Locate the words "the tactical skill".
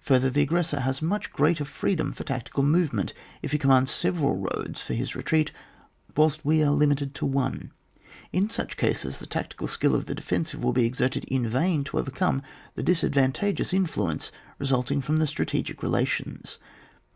9.18-9.94